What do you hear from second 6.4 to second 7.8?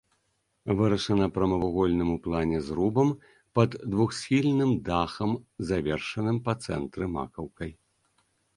па цэнтры макаўкай.